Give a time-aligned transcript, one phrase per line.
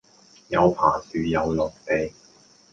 [0.47, 2.11] 又爬樹又落地